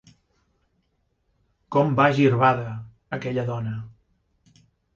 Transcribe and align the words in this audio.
Com 1.77 1.93
va 2.01 2.09
girbada, 2.21 2.65
aquella 3.19 3.47
dona. 3.53 3.77